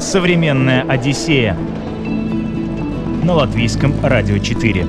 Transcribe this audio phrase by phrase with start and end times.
[0.00, 1.54] Современная Одиссея
[3.22, 4.86] на латвийском радио 4.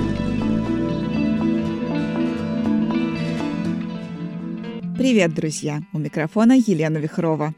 [4.98, 5.82] Привет, друзья!
[5.92, 7.54] У микрофона Елена Вихрова.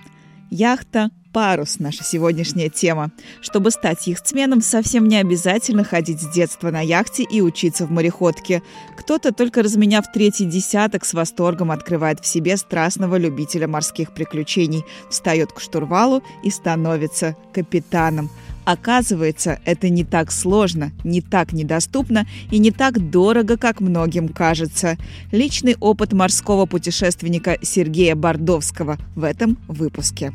[0.49, 3.09] Яхта «Парус»— наша сегодняшняя тема.
[3.41, 8.61] Чтобы стать яхтсменом, совсем не обязательно ходить с детства на яхте и учиться в мореходке.
[8.95, 15.51] Кто-то, только разменяв третий десяток, с восторгом открывает в себе страстного любителя морских приключений, встает
[15.51, 18.29] к штурвалу и становится капитаном.
[18.63, 24.97] Оказывается, это не так сложно, не так недоступно и не так дорого, как многим кажется.
[25.31, 30.31] Личный опыт морского путешественника Сергея Бордовского в этом выпуске.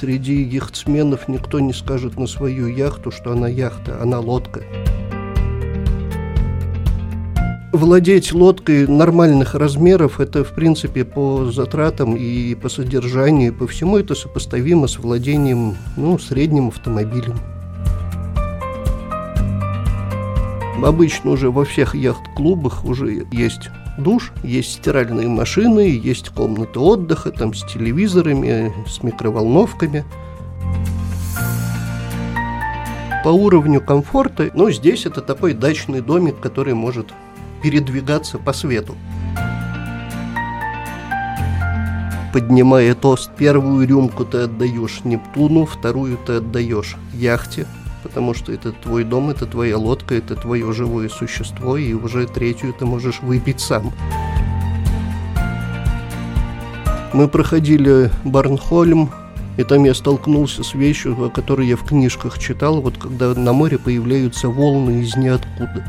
[0.00, 4.62] Среди яхтсменов никто не скажет на свою яхту, что она яхта, она лодка.
[7.74, 13.98] Владеть лодкой нормальных размеров, это, в принципе, по затратам и по содержанию, и по всему
[13.98, 17.38] это сопоставимо с владением, ну, средним автомобилем.
[20.82, 23.68] Обычно уже во всех яхт-клубах уже есть
[24.00, 30.04] душ, есть стиральные машины, есть комнаты отдыха там с телевизорами, с микроволновками.
[33.22, 37.12] По уровню комфорта, ну, здесь это такой дачный домик, который может
[37.62, 38.96] передвигаться по свету.
[42.32, 47.66] Поднимая тост, первую рюмку ты отдаешь Нептуну, вторую ты отдаешь яхте,
[48.02, 52.74] потому что это твой дом, это твоя лодка, это твое живое существо, и уже третью
[52.78, 53.92] ты можешь выпить сам.
[57.12, 59.10] Мы проходили Барнхольм,
[59.56, 63.52] и там я столкнулся с вещью, о которой я в книжках читал, вот когда на
[63.52, 65.84] море появляются волны из ниоткуда.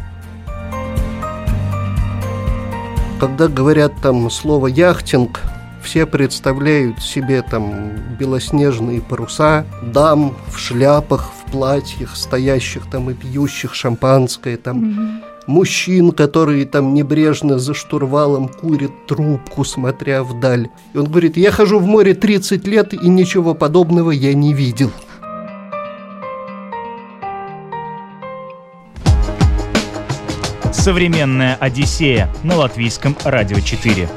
[3.20, 5.42] Когда говорят там слово «яхтинг»,
[5.84, 14.58] все представляют себе там белоснежные паруса, дам в шляпах, платьях, стоящих там и пьющих шампанское,
[14.58, 15.44] там mm-hmm.
[15.48, 20.70] мужчин, которые там небрежно за штурвалом курят трубку, смотря вдаль.
[20.94, 24.92] И он говорит, я хожу в море 30 лет, и ничего подобного я не видел.
[30.72, 34.10] Современная Одиссея на латвийском радио 4.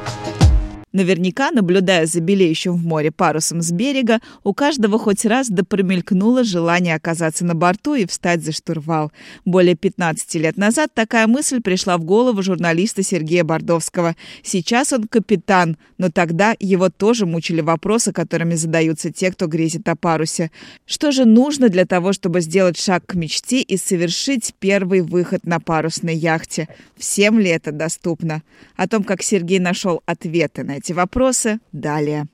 [0.94, 6.44] Наверняка, наблюдая за белеющим в море парусом с берега, у каждого хоть раз да промелькнуло
[6.44, 9.10] желание оказаться на борту и встать за штурвал.
[9.44, 14.14] Более 15 лет назад такая мысль пришла в голову журналиста Сергея Бордовского.
[14.44, 19.96] Сейчас он капитан, но тогда его тоже мучили вопросы, которыми задаются те, кто грезит о
[19.96, 20.52] парусе.
[20.86, 25.58] Что же нужно для того, чтобы сделать шаг к мечте и совершить первый выход на
[25.58, 26.68] парусной яхте?
[26.96, 28.44] Всем ли это доступно?
[28.76, 32.26] О том, как Сергей нашел ответы на эти вопросы далее.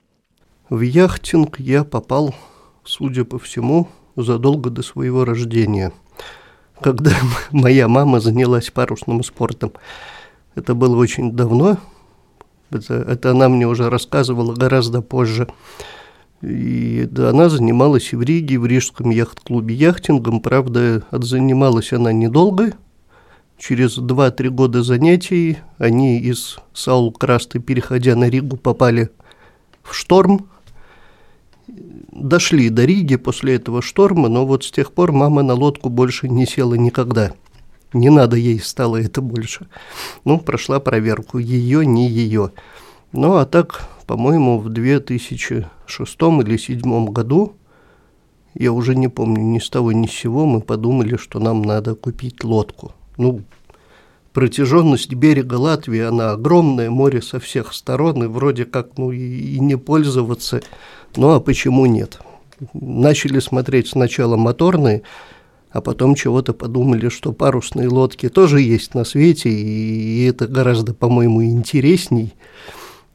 [0.69, 2.35] В яхтинг я попал,
[2.83, 5.93] судя по всему, задолго до своего рождения,
[6.81, 7.11] когда
[7.51, 9.71] моя мама занялась парусным спортом.
[10.55, 11.77] Это было очень давно,
[12.71, 15.47] это, это она мне уже рассказывала гораздо позже.
[16.41, 20.41] И да, она занималась и в Риге, и в Рижском яхт-клубе яхтингом.
[20.41, 22.73] Правда, отзанималась она недолго,
[23.61, 29.11] Через 2-3 года занятий они из Саул-Красты, переходя на Ригу, попали
[29.83, 30.49] в шторм.
[31.67, 36.27] Дошли до Риги после этого шторма, но вот с тех пор мама на лодку больше
[36.27, 37.33] не села никогда.
[37.93, 39.67] Не надо ей стало это больше.
[40.25, 42.53] Ну, прошла проверку, ее, не ее.
[43.11, 47.53] Ну, а так, по-моему, в 2006 или 2007 году,
[48.55, 51.93] я уже не помню, ни с того ни с сего, мы подумали, что нам надо
[51.93, 53.41] купить лодку– ну,
[54.33, 59.59] протяженность берега Латвии, она огромная, море со всех сторон, и вроде как, ну, и, и
[59.59, 60.61] не пользоваться,
[61.15, 62.19] ну, а почему нет?
[62.73, 65.03] Начали смотреть сначала моторные,
[65.71, 71.43] а потом чего-то подумали, что парусные лодки тоже есть на свете, и это гораздо, по-моему,
[71.43, 72.33] интересней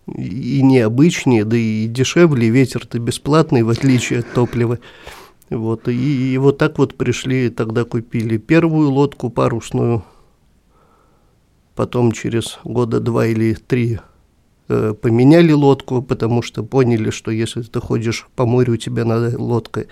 [0.06, 4.78] и необычнее, да и дешевле, ветер-то бесплатный, в отличие от топлива.
[5.50, 10.04] Вот, и, и вот так вот пришли, тогда купили первую лодку парусную,
[11.76, 14.00] потом через года два или три
[14.68, 19.40] э, поменяли лодку, потому что поняли, что если ты ходишь по морю, у тебя надо
[19.40, 19.86] лодка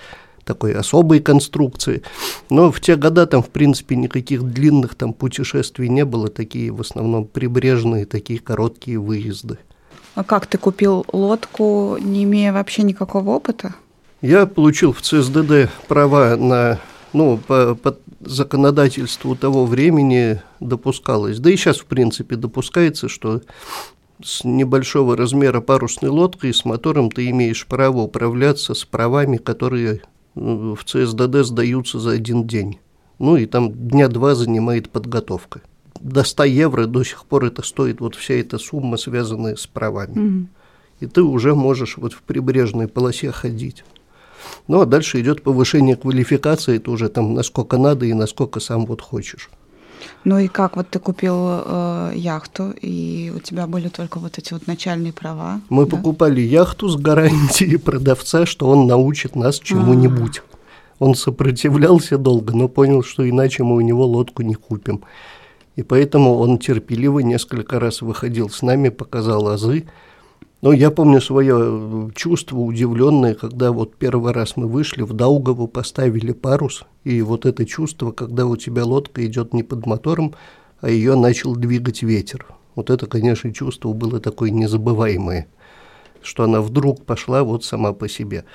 [0.45, 2.03] такой особой конструкции.
[2.51, 6.81] Но в те года там, в принципе, никаких длинных там путешествий не было, такие в
[6.81, 9.59] основном прибрежные, такие короткие выезды.
[10.15, 13.75] А как ты купил лодку, не имея вообще никакого опыта?
[14.25, 16.81] Я получил в ЦСДД права на,
[17.13, 23.43] ну, по, по законодательству того времени допускалось, да и сейчас, в принципе, допускается, что
[24.23, 30.01] с небольшого размера парусной лодкой с мотором ты имеешь право управляться с правами, которые
[30.35, 32.79] в ЦСДД сдаются за один день.
[33.19, 35.61] Ну и там дня два занимает подготовка.
[36.01, 40.15] До 100 евро до сих пор это стоит вот вся эта сумма, связанная с правами.
[40.15, 40.47] Mm-hmm.
[41.01, 43.85] И ты уже можешь вот в прибрежной полосе ходить.
[44.69, 49.01] Ну а дальше идет повышение квалификации, это уже там насколько надо и насколько сам вот
[49.01, 49.51] хочешь.
[50.25, 54.53] Ну и как вот ты купил э, яхту, и у тебя были только вот эти
[54.53, 55.61] вот начальные права?
[55.69, 55.97] Мы да?
[55.97, 60.39] покупали яхту с гарантией продавца, что он научит нас чему-нибудь.
[60.39, 60.55] А-а-а.
[60.99, 65.03] Он сопротивлялся долго, но понял, что иначе мы у него лодку не купим.
[65.77, 69.85] И поэтому он терпеливо несколько раз выходил с нами, показал азы,
[70.65, 75.69] но я помню свое э, чувство удивленное, когда вот первый раз мы вышли в Даугаву,
[75.69, 80.35] поставили парус, и вот это чувство, когда у тебя лодка идет не под мотором,
[80.81, 82.47] а ее начал двигать ветер.
[82.77, 85.49] Вот это, конечно, чувство было такое незабываемое,
[86.23, 88.47] что она вдруг пошла вот сама по себе.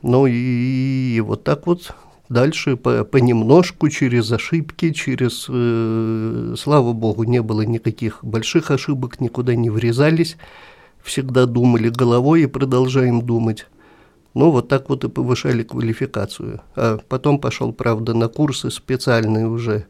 [0.00, 1.94] Ну и вот так вот
[2.30, 9.54] дальше по, понемножку, через ошибки, через, э, слава богу, не было никаких больших ошибок, никуда
[9.54, 10.38] не врезались
[11.06, 13.66] всегда думали головой и продолжаем думать.
[14.34, 16.60] Ну, вот так вот и повышали квалификацию.
[16.74, 19.86] А потом пошел, правда, на курсы специальные уже,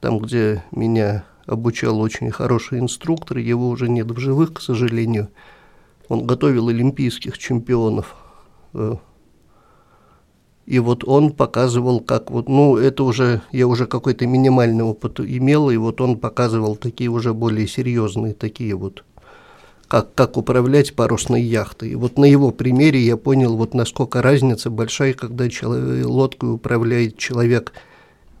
[0.00, 5.28] там, где меня обучал очень хороший инструктор, его уже нет в живых, к сожалению.
[6.08, 8.16] Он готовил олимпийских чемпионов.
[8.72, 8.96] Э,
[10.66, 15.70] и вот он показывал, как вот, ну, это уже, я уже какой-то минимальный опыт имел,
[15.70, 19.04] и вот он показывал такие уже более серьезные, такие вот
[19.88, 21.90] как, как управлять парусной яхтой.
[21.90, 27.16] И вот на его примере я понял, вот насколько разница большая, когда человек, лодкой управляет
[27.16, 27.72] человек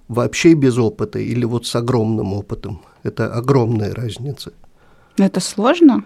[0.08, 2.82] вообще без опыта или вот с огромным опытом.
[3.02, 4.52] Это огромная разница.
[5.16, 6.04] Это сложно?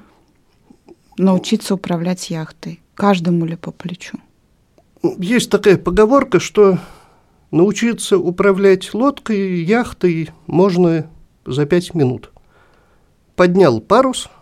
[1.19, 2.81] Научиться управлять яхтой?
[2.95, 4.19] Каждому ли по плечу?
[5.19, 6.79] Есть такая поговорка, что
[7.51, 11.11] научиться управлять лодкой, яхтой можно
[11.45, 12.31] за пять минут.
[13.35, 14.29] Поднял парус–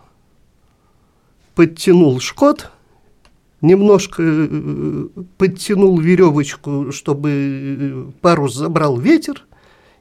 [1.55, 2.71] подтянул шкот,
[3.61, 5.07] немножко э,
[5.37, 9.45] подтянул веревочку, чтобы э, парус забрал ветер,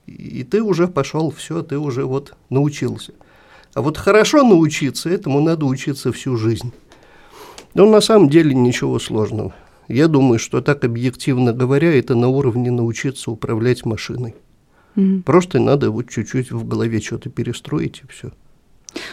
[0.06, 3.12] и ты уже пошел, все, ты уже вот научился.
[3.74, 6.72] А вот хорошо научиться, этому надо учиться всю жизнь.
[7.74, 9.54] Но на самом деле ничего сложного.
[9.86, 14.34] Я думаю, что так объективно говоря, это на уровне научиться управлять машиной.
[14.96, 15.22] Mm-hmm.
[15.22, 18.32] Просто надо вот чуть-чуть в голове что-то перестроить и все.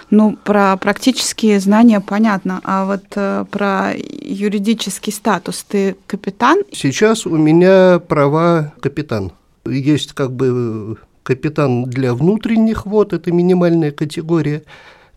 [0.10, 6.60] Ну, про практические знания понятно, а вот э, про юридический статус ты капитан?
[6.72, 9.32] Сейчас у меня права капитан.
[9.66, 14.64] Есть как бы капитан для внутренних вод, это минимальная категория.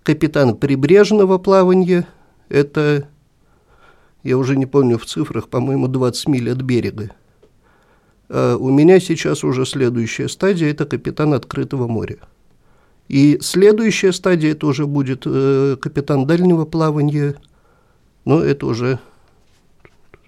[0.03, 2.07] Капитан прибрежного плавания,
[2.49, 3.07] это,
[4.25, 7.11] я уже не помню в цифрах, по-моему, 20 миль от берега.
[8.29, 12.19] А у меня сейчас уже следующая стадия– это капитан открытого моря.
[13.11, 17.35] И следующая стадия это уже будет э, капитан дальнего плавания,
[18.25, 19.01] но это уже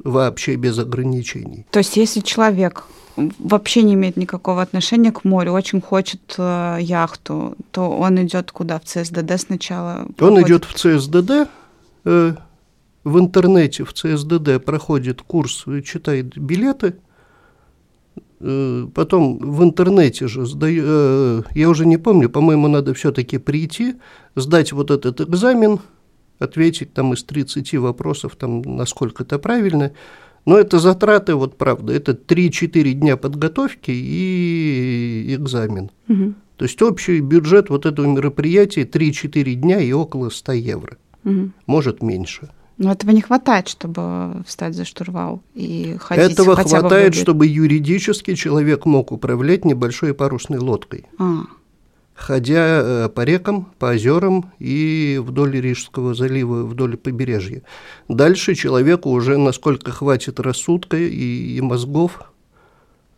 [0.03, 1.65] вообще без ограничений.
[1.71, 2.87] То есть если человек
[3.39, 8.81] вообще не имеет никакого отношения к морю, очень хочет э, яхту, то он идет куда?
[8.81, 10.09] В ЦСДД сначала?
[10.19, 11.49] Он идет в ЦСДД,
[12.05, 12.35] э,
[13.05, 17.12] в интернете в ЦСДД проходит курс, читает билеты– Э,
[18.95, 23.95] потом в интернете же сдаю, э, я уже не помню, по-моему, надо все-таки прийти,
[24.35, 25.79] сдать вот этот экзамен,
[26.41, 29.93] ответить там из 30 вопросов, там, насколько это правильно.
[30.45, 35.91] Но это затраты, вот правда, это 3-4 дня подготовки и экзамен.
[36.09, 36.35] Угу.
[36.57, 40.97] То есть общий бюджет вот этого мероприятия 3-4 дня и около 100 евро.
[41.25, 41.51] Угу.
[41.67, 42.49] Может, меньше.
[42.79, 47.47] Но этого не хватает, чтобы встать за штурвал и ходить Этого хотя хватает, бы чтобы
[47.47, 51.07] юридически человек мог управлять небольшой парусной лодкой.
[51.19, 51.43] А.
[52.15, 57.63] Ходя э, по рекам, по озерам и вдоль Рижского залива, вдоль побережья.
[58.09, 62.33] Дальше человеку уже насколько хватит рассудка и, и мозгов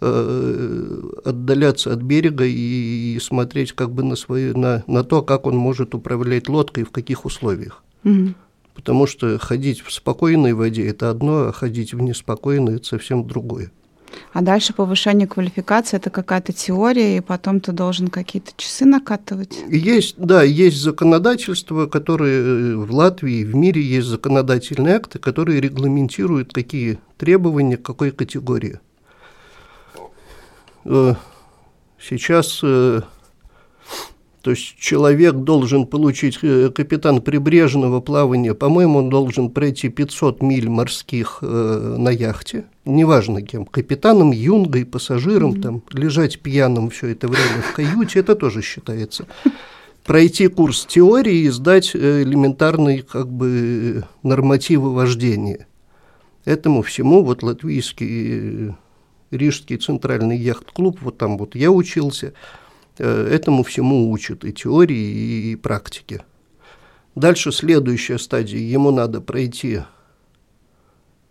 [0.00, 5.46] э, отдаляться от берега и, и смотреть как бы на, свои, на, на то, как
[5.46, 7.82] он может управлять лодкой, в каких условиях.
[8.04, 8.34] Угу.
[8.75, 13.71] Потому что ходить в спокойной воде– это одно, а ходить в неспокойной– это совсем другое.
[14.33, 19.57] А дальше повышение квалификации– это какая-то теория, и потом ты должен какие-то часы накатывать?
[19.69, 26.52] Есть, да, есть законодательство, которое э, в Латвии, в мире есть законодательные акты, которые регламентируют,
[26.52, 28.81] какие требования какой категории.
[30.85, 31.14] Э,
[32.00, 33.02] сейчас э,
[34.44, 40.68] То есть человек должен получить, э, капитан прибрежного плавания, по-моему, он должен пройти 500 миль
[40.68, 45.62] морских э, на яхте, неважно кем, капитаном, юнгой, пассажиром, mm-hmm.
[45.62, 49.26] там, лежать пьяным все это время в каюте, это тоже считается.
[50.04, 55.66] Пройти курс теории и сдать э, элементарные как бы нормативы вождения.
[56.44, 58.70] Этому всему вот латвийский э,
[59.30, 62.34] Рижский центральный яхт-клуб, вот там вот я учился–
[62.98, 66.22] этому всему учат и теории, и практики.
[67.14, 68.58] Дальше следующая стадия.
[68.58, 69.80] Ему надо пройти,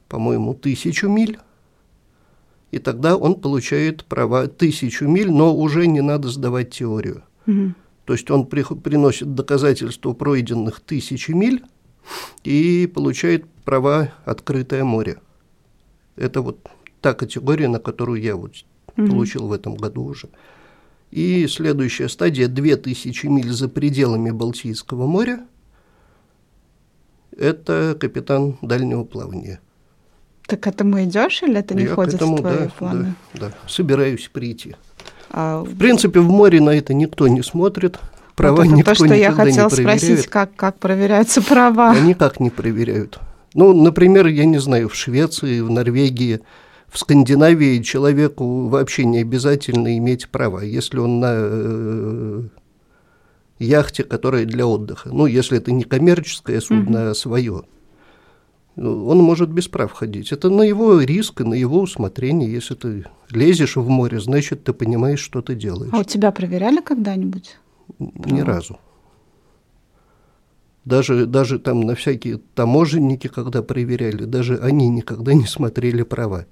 [0.07, 1.39] по-моему, тысячу миль,
[2.71, 7.23] и тогда он получает права тысячу миль, но уже не надо сдавать теорию.
[7.45, 7.73] Угу.
[8.05, 11.63] То есть он при, приносит доказательства пройденных тысячи миль
[12.43, 15.19] и получает права открытое море.
[16.15, 16.59] Это вот
[16.99, 18.53] та категория, на которую я вот
[18.97, 19.07] угу.
[19.07, 20.29] получил в этом году уже.
[21.13, 25.41] И следующая стадия– 2000 миль за пределами Балтийского моря.
[27.37, 29.59] Это капитан дальнего плавания.
[30.47, 33.13] Ты к этому идешь или это не Я входит этому, в твои да, планы?
[33.35, 34.75] Да, да, собираюсь прийти.
[35.29, 35.61] А...
[35.61, 37.99] В принципе, в море на это никто не смотрит.
[38.33, 41.91] Права вот это никто то, что я хотела спросить, как, как проверяются права.
[41.91, 43.19] Они никак не проверяют.
[43.53, 46.39] Ну, например, я не знаю, в Швеции, в Норвегии–
[46.93, 52.43] в Скандинавии человеку вообще не обязательно иметь права, если он на э,
[53.57, 55.09] яхте, которая для отдыха.
[55.11, 57.09] Ну, если это не коммерческое судно, mm-hmm.
[57.09, 57.63] а свое.
[58.75, 60.31] Он может без прав ходить.
[60.31, 62.51] Это на его риск и на его усмотрение.
[62.51, 65.91] Если ты лезешь в море, значит, ты понимаешь, что ты делаешь.
[65.93, 67.57] А у тебя проверяли когда-нибудь?
[67.97, 68.45] Ни Право.
[68.45, 68.79] разу.
[70.85, 76.45] Даже, даже там на всякие таможенники, когда проверяли, даже они никогда не смотрели права.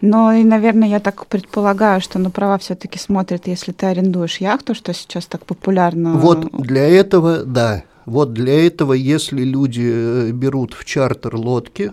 [0.00, 4.74] Но и, наверное, я так предполагаю, что на права все-таки смотрят, если ты арендуешь яхту,
[4.74, 6.14] что сейчас так популярно.
[6.14, 7.84] Вот для этого, да.
[8.04, 11.92] Вот для этого, если люди э, берут в чартер лодки,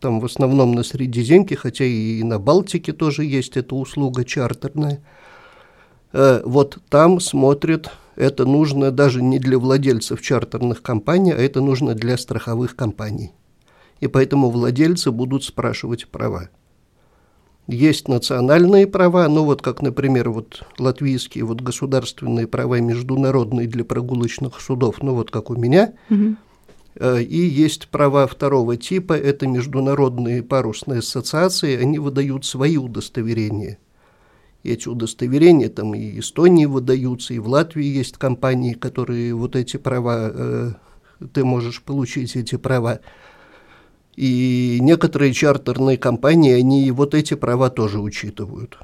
[0.00, 5.02] там в основном на Средиземке, хотя и на Балтике тоже есть эта услуга чартерная,
[6.12, 11.94] э, вот там смотрят, это нужно даже не для владельцев чартерных компаний, а это нужно
[11.94, 13.32] для страховых компаний.
[14.00, 16.50] И поэтому владельцы будут спрашивать права.
[17.68, 24.60] Есть национальные права, ну вот как, например, вот латвийские вот государственные права международные для прогулочных
[24.60, 25.92] судов, ну вот как у меня.
[26.10, 26.36] Угу.
[27.20, 33.78] И есть права второго типа, это международные парусные ассоциации, они выдают свои удостоверения.
[34.64, 40.30] Эти удостоверения там и Эстонии выдаются, и в Латвии есть компании, которые вот эти права,
[40.32, 40.72] э,
[41.32, 43.00] ты можешь получить эти права.
[44.16, 48.78] И некоторые чартерные компании, они вот эти права тоже учитывают.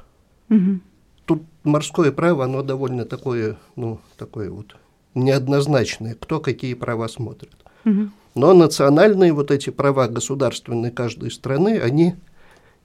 [0.49, 0.79] Угу.
[1.25, 4.75] Тут морское право, оно довольно такое, ну, такое вот
[5.13, 7.55] неоднозначное, кто какие права смотрит.
[7.85, 8.09] Угу.
[8.35, 12.15] Но национальные вот эти права государственные каждой страны, они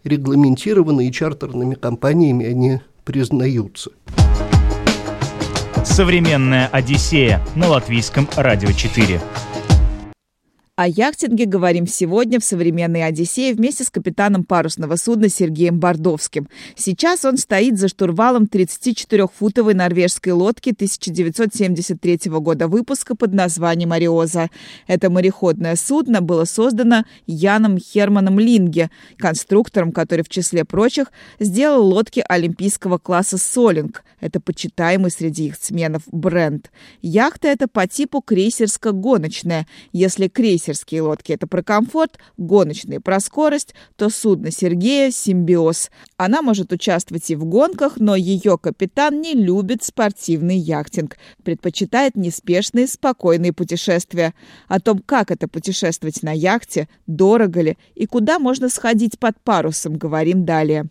[0.04, 3.90] регламентированы и чартерными компаниями они признаются.
[5.84, 9.20] Современная Одиссея на латвийском радио 4.
[10.76, 16.48] О яхтинге говорим сегодня в «Современной Одиссее» вместе с капитаном парусного судна Сергеем Бордовским.
[16.74, 24.50] Сейчас он стоит за штурвалом 34-футовой норвежской лодки 1973 года выпуска под названием «Ариоза».
[24.88, 32.24] Это мореходное судно было создано Яном Херманом Линге, конструктором, который в числе прочих сделал лодки
[32.28, 34.02] олимпийского класса «Солинг».
[34.18, 36.72] Это почитаемый среди их сменов бренд.
[37.00, 39.66] Яхта эта по типу крейсерско-гоночная.
[39.92, 45.90] Если крейсер крейсерские лодки– это про комфорт, гоночные– про скорость, то судно Сергея– симбиоз.
[46.16, 52.86] Она может участвовать и в гонках, но ее капитан не любит спортивный яхтинг, предпочитает неспешные,
[52.86, 54.34] спокойные путешествия.
[54.68, 59.96] О том, как это путешествовать на яхте, дорого ли и куда можно сходить под парусом,
[59.96, 60.86] говорим далее.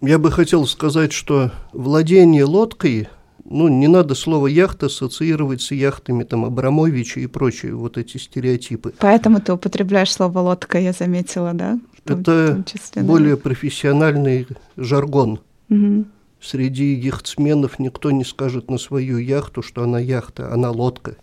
[0.00, 3.08] Я бы хотел сказать, что владение лодкой
[3.50, 8.92] ну, не надо слово «яхта» ассоциировать с яхтами там Абрамовича и прочие вот эти стереотипы.
[8.98, 11.78] Поэтому ты употребляешь слово «лодка», я заметила, да?
[12.04, 13.42] Это числе, более да?
[13.42, 15.40] профессиональный жаргон.
[15.70, 16.04] Угу.
[16.40, 21.16] Среди яхтсменов никто не скажет на свою яхту, что она яхта, она лодка.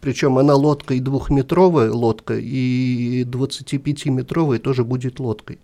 [0.00, 5.58] Причем она лодка и двухметровая лодка, и 25-метровая тоже будет лодкой.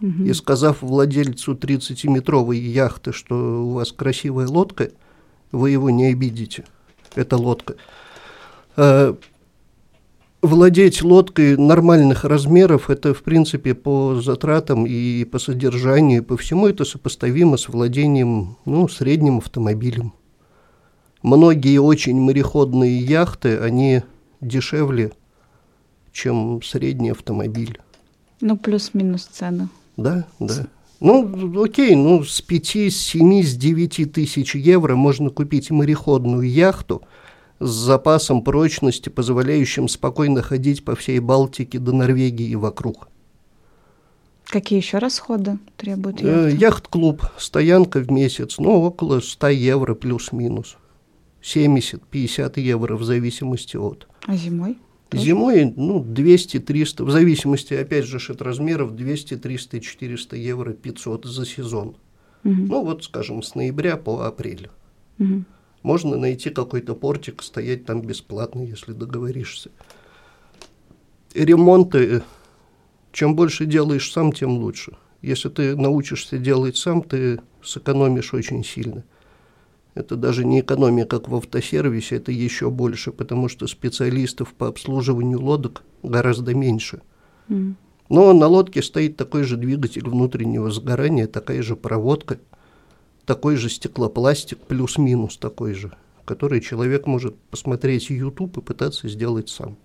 [0.00, 0.24] Угу.
[0.24, 4.88] И сказав владельцу 30-метровой яхты, что у вас красивая лодка–
[5.52, 6.64] вы его не обидите.
[7.14, 7.76] Это лодка.
[8.76, 9.16] А,
[10.42, 16.66] владеть лодкой нормальных размеров, это, в принципе, по затратам и по содержанию, и по всему
[16.66, 20.12] это сопоставимо с владением, ну, средним автомобилем.
[21.22, 24.02] многие очень мореходные яхты, они
[24.40, 25.12] дешевле,
[26.12, 27.78] чем средний автомобиль.
[28.40, 29.68] Ну, плюс-минус цены.
[29.96, 30.66] Да, да.
[31.00, 37.02] Ну, окей, ну, с 5, с 7, с 9 тысяч евро можно купить мореходную яхту
[37.58, 43.08] с запасом прочности, позволяющим спокойно ходить по всей Балтике до Норвегии и вокруг.
[44.44, 46.48] Какие еще расходы требует яхта?
[46.48, 50.76] Э, яхт-клуб, стоянка в месяц, ну, около 100 евро плюс-минус.
[51.42, 54.06] 70-50 евро в зависимости от.
[54.26, 54.76] А зимой?
[55.12, 61.46] Зимой, ну, 200-300, в зависимости, опять же, от размеров, 200, 300, 400 евро, 500 за
[61.46, 61.96] сезон.
[62.44, 62.54] Угу.
[62.54, 64.70] Ну, вот, скажем, с ноября по апрель.
[65.18, 65.44] Угу.
[65.82, 69.70] Можно найти какой-то портик, стоять там бесплатно, если договоришься.
[71.34, 72.22] Ремонты,
[73.12, 74.96] чем больше делаешь сам, тем лучше.
[75.22, 79.04] Если ты научишься делать сам, ты сэкономишь очень сильно.
[79.94, 85.40] Это даже не экономия, как в автосервисе, это еще больше, потому что специалистов по обслуживанию
[85.40, 87.02] лодок гораздо меньше.
[87.48, 87.74] Mm.
[88.08, 92.38] Но на лодке стоит такой же двигатель внутреннего сгорания, такая же проводка,
[93.24, 95.92] такой же стеклопластик, плюс-минус такой же,
[96.24, 99.76] который человек может посмотреть YouTube и пытаться сделать сам.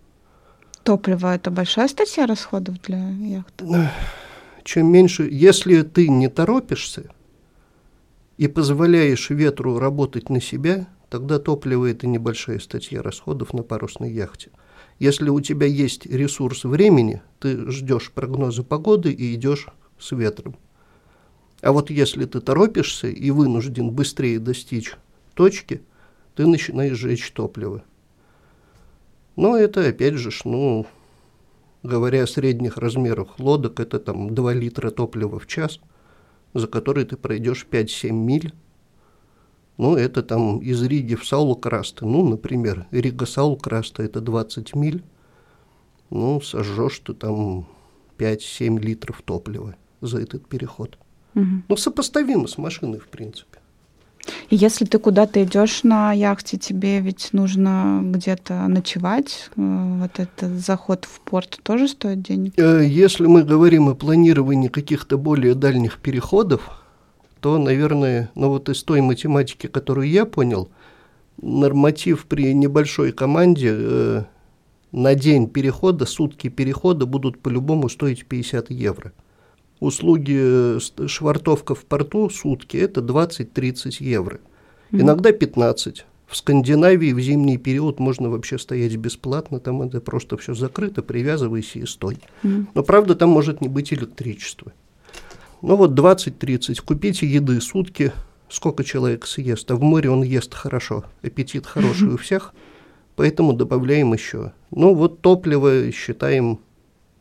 [0.83, 3.89] Топливо– это большая статья расходов для яхты?
[4.63, 7.11] Чем меньше, если ты не торопишься,
[8.37, 14.51] и позволяешь ветру работать на себя, тогда топливо– это небольшая статья расходов на парусной яхте.
[14.99, 19.67] Если у тебя есть ресурс времени, ты ждешь прогноза погоды и идешь
[19.99, 20.55] с ветром.
[21.61, 24.95] А вот если ты торопишься и вынужден быстрее достичь
[25.33, 25.81] точки,
[26.35, 27.83] ты начинаешь жечь топливо.
[29.35, 30.85] Но это, опять же, ну,
[31.83, 35.79] говоря о средних размерах лодок, это там 2 литра топлива в час–
[36.55, 38.53] за который ты пройдешь 5-7 миль.
[39.77, 42.05] Ну, это там из Риги в Саулкраста.
[42.05, 45.03] Ну, например, Рига-Саулкраста– это 20 миль.
[46.09, 47.67] Ну, сожжешь ты там
[48.17, 50.97] 5-7 литров топлива за этот переход.
[51.35, 51.45] Угу.
[51.67, 53.59] Ну, сопоставимо с машиной, в принципе.
[54.49, 59.49] Если ты куда-то идешь на яхте, тебе ведь нужно где-то ночевать.
[59.55, 62.53] Э, вот этот заход в порт тоже стоит денег?
[62.57, 66.83] Э, если мы говорим о планировании каких-то более дальних переходов,
[67.39, 70.69] то, наверное, ну вот из той математики, которую я понял,
[71.41, 74.23] норматив при небольшой команде э,
[74.91, 79.11] на день перехода, сутки перехода будут по-любому стоить 50 евро
[79.85, 84.39] услуги э, швартовка в порту сутки– это 20-30 евро.
[84.91, 85.01] Mm-hmm.
[85.01, 86.05] Иногда 15.
[86.27, 91.79] В Скандинавии в зимний период можно вообще стоять бесплатно, там это просто все закрыто, привязывайся
[91.79, 92.17] и стой.
[92.43, 92.67] Mm-hmm.
[92.73, 94.73] Но правда там может не быть электричества.
[95.61, 98.11] Ну вот 20-30, купите еды сутки,
[98.49, 102.53] сколько человек съест, а в море он ест хорошо, аппетит хороший у всех,
[103.15, 104.53] поэтому добавляем еще.
[104.71, 106.59] Ну вот топливо считаем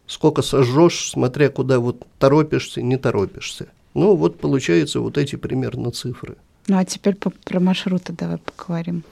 [0.06, 3.68] сколько сожжешь, смотря куда вот торопишься, не торопишься.
[3.94, 6.36] Ну, вот получается вот эти примерно цифры.
[6.66, 9.04] Ну, а теперь по, про маршруты давай поговорим.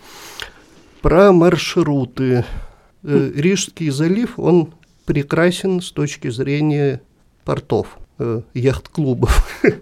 [1.02, 2.44] Про маршруты.
[3.02, 4.72] Э, Рижский залив, он
[5.04, 7.02] прекрасен с точки зрения
[7.44, 9.60] портов, э, яхт-клубов.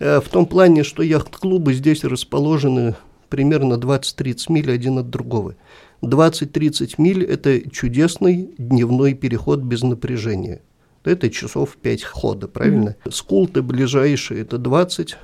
[0.00, 2.96] Э, в том плане, что яхт-клубы здесь расположены
[3.28, 5.54] примерно 20-30 миль один от другого.
[6.06, 10.62] 20-30 миль– это чудесный дневной переход без напряжения.
[11.04, 12.96] Это часов 5 хода, правильно?
[13.04, 13.12] Mm-hmm.
[13.12, 15.16] Скулты ближайшие– это 20,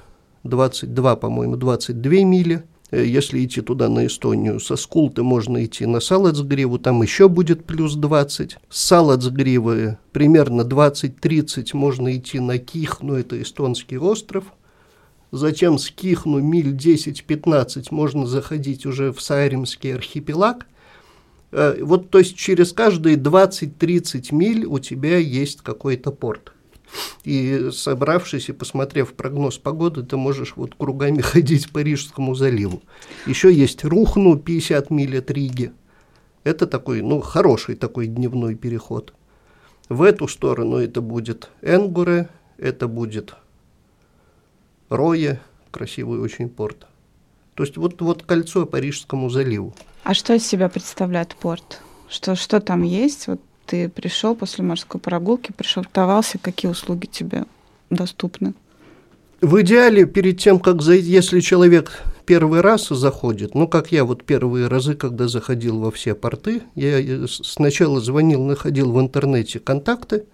[0.44, 2.64] 22, по-моему, 22 мили.
[2.90, 7.64] Э, если идти туда, на Эстонию, со Скулты можно идти на Салацгриву, там еще будет
[7.64, 8.58] плюс 20.
[8.68, 14.44] С Салацгривы примерно 20-30 можно идти на Кихну, это эстонский остров–
[15.32, 20.66] затем с Кихну миль 10-15 можно заходить уже в Сайримский архипелаг.
[21.52, 26.52] Э, вот, то есть через каждые 20-30 миль у тебя есть какой-то порт.
[27.24, 32.82] И собравшись и посмотрев прогноз погоды, ты можешь вот кругами ходить по Рижскому заливу.
[33.26, 35.72] Еще есть Рухну 50 миль от Риги.
[36.42, 39.12] Это такой, ну, хороший такой дневной переход.
[39.88, 43.34] В эту сторону это будет Энгуре, это будет
[44.88, 46.86] Роя, красивый очень порт.
[47.54, 49.74] То есть вот, вот кольцо по Рижскому заливу.
[50.02, 51.80] А что из себя представляет порт?
[52.08, 53.26] Что, что там есть?
[53.26, 57.44] Вот ты пришел после морской прогулки, пришвартовался, какие услуги тебе
[57.90, 58.54] доступны?
[59.40, 64.24] В идеале, перед тем, как зайти, если человек первый раз заходит, ну, как я вот
[64.24, 70.24] первые разы, когда заходил во все порты, я сначала звонил, находил в интернете контакты,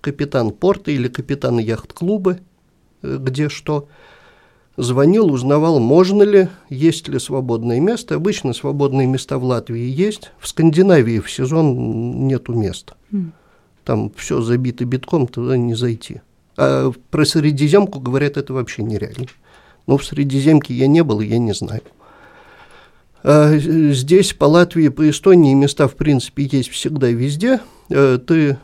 [0.00, 2.38] капитан порта или капитан яхт-клуба,
[3.02, 3.88] э, где что–
[4.82, 8.14] звонил, узнавал, можно ли, есть ли свободное место.
[8.14, 10.32] Обычно свободные места в Латвии есть.
[10.38, 12.94] В Скандинавии в сезон нету места.
[13.12, 13.30] Mm.
[13.84, 16.20] Там все забито битком, туда не зайти.
[16.56, 19.26] А про Средиземку говорят, это вообще нереально.
[19.86, 21.82] Но в Средиземке я не был, я не знаю.
[23.22, 27.60] А здесь, по Латвии, по Эстонии места, в принципе, есть всегда везде.
[27.90, 28.58] Э, ты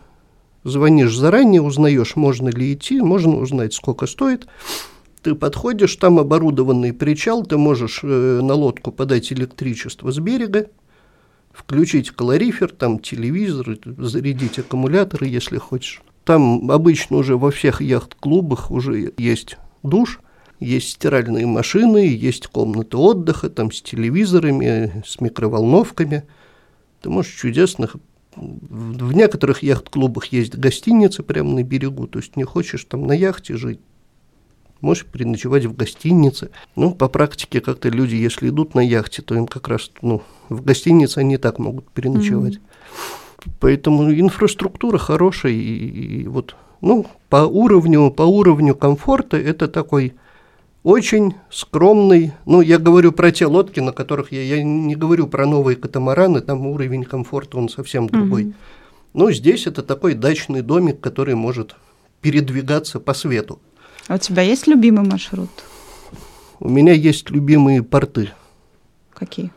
[0.65, 4.47] звонишь заранее, узнаешь, можно ли идти, можно узнать, сколько стоит.
[5.27, 10.71] Ты подходишь, там оборудованный причал, ты можешь э, на лодку подать электричество с берега,
[11.53, 16.01] включить калорифер, там телевизор, зарядить аккумуляторы, если хочешь.
[16.25, 20.21] Там обычно уже во всех яхт-клубах уже есть душ,
[20.61, 26.23] есть стиральные машины, есть комнаты отдыха, там с телевизорами, с микроволновками.
[27.03, 27.97] Ты можешь чудесных...
[28.37, 33.57] В некоторых яхт-клубах есть гостиницы прямо на берегу, то есть не хочешь там на яхте
[33.57, 33.81] жить,
[34.87, 36.51] можешь переночевать в гостинице.
[36.77, 40.63] Ну, по практике как-то люди, если идут на яхте, то им как раз, ну, в
[40.63, 42.55] гостинице они так могут переночевать.
[42.55, 43.51] Mm-hmm.
[43.61, 50.15] Поэтому инфраструктура хорошая, и, и вот, ну, по уровню, по уровню комфорта это такой
[50.85, 55.47] очень скромный, ну, я говорю про те лодки, на которых я, я не говорю про
[55.47, 58.45] новые катамараны, там уровень комфорта, он совсем другой.
[58.45, 58.55] Mm-hmm.
[59.15, 61.75] Но здесь это такой дачный домик, который может
[62.21, 63.59] передвигаться по свету.
[64.09, 65.51] А у тебя есть любимый маршрут?
[66.61, 68.31] У меня есть любимые порты.
[69.13, 69.51] Какие?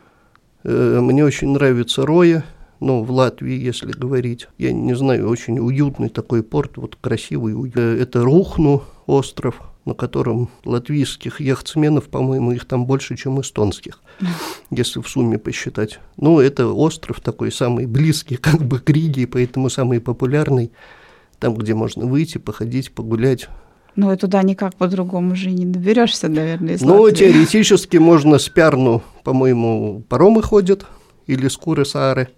[0.64, 2.44] Э, мне очень нравится Роя,
[2.80, 4.48] ну, в Латвии, если говорить.
[4.58, 7.72] Я не знаю, очень уютный такой порт, вот красивый.
[7.74, 14.00] Э, это Рухну остров, на котором латвийских яхтсменов, по-моему, их там больше, чем эстонских,
[14.70, 16.00] если в сумме посчитать.
[16.16, 20.72] Ну, это остров такой самый близкий как бы к Риге, поэтому самый популярный,
[21.38, 23.48] там, где можно выйти, походить, погулять,
[23.96, 27.16] ну, и туда никак по-другому же не доберешься, наверное, из Ну, Латвии.
[27.30, 30.86] теоретически можно с Пярну, по-моему, паромы ходят,
[31.26, 32.28] или с Куры-Саары.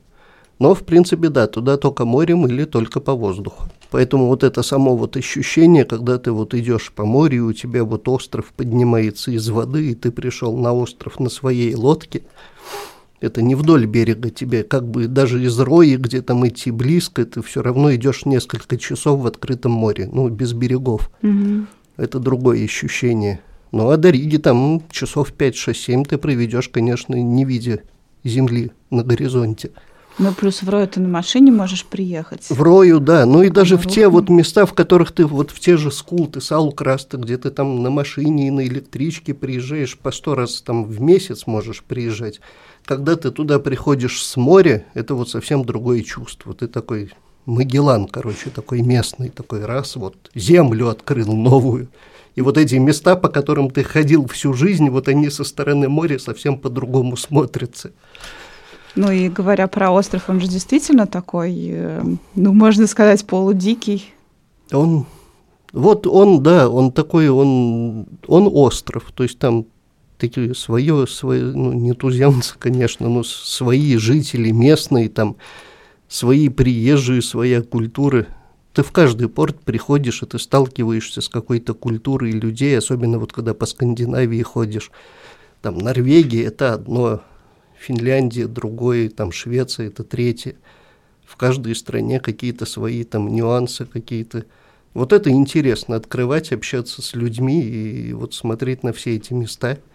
[0.59, 3.65] Но, в принципе, да, туда только морем или только по воздуху.
[3.91, 7.85] Поэтому вот это само вот ощущение, когда ты вот идешь по морю, и у тебя
[7.85, 12.23] вот остров поднимается из воды, и ты пришел на остров на своей лодке,
[13.23, 17.41] это не вдоль берега тебе, как бы даже из рои, где там идти близко, ты
[17.41, 21.09] все равно идешь несколько часов в открытом море, ну, без берегов.
[21.23, 21.67] Угу.
[21.99, 23.41] Это другое ощущение.
[23.71, 27.83] Ну, а до Риги там часов 5-6-7 ты проведешь, конечно, не видя
[28.25, 29.71] земли на горизонте.
[30.19, 32.51] Ну, плюс в Рою ты на машине можешь приехать.
[32.51, 33.25] В Рою, да.
[33.25, 36.41] Ну и даже в те вот места, в которых ты, вот в те же Скулты,
[36.41, 41.01] Саукрасты, где ты там на машине и на электричке приезжаешь по сто раз там в
[41.01, 42.41] месяц можешь приезжать
[42.85, 46.55] когда ты туда приходишь с моря, это вот совсем другое чувство.
[46.55, 47.13] Ты такой
[47.47, 51.89] Магеллан, короче, такой местный, такой раз, вот землю открыл новую.
[52.35, 56.19] И вот эти места, по которым ты ходил всю жизнь, вот они со стороны моря
[56.19, 57.93] совсем по-другому смотрятся.
[58.95, 62.03] Ну и говоря про остров, он же действительно такой, э,
[62.35, 64.13] ну, можно сказать, полудикий.
[64.71, 65.07] Он,
[65.73, 69.67] вот он, да, он такой, он, он остров, то есть там
[70.23, 75.37] такие свое, свое ну, не туземцы, конечно, но свои жители местные, там,
[76.07, 78.29] свои приезжие, своя культура.
[78.73, 83.53] Ты в каждый порт приходишь, и ты сталкиваешься с какой-то культурой людей, особенно вот когда
[83.53, 84.93] по Скандинавии ходишь.
[85.61, 87.21] Там Норвегия– это одно,
[87.77, 90.55] Финляндия– другое, там Швеция– это третье.
[91.25, 94.45] В каждой стране какие-то свои там нюансы какие-то.
[94.95, 99.79] Вот это интересно, открывать, общаться с людьми и вот смотреть на все эти места–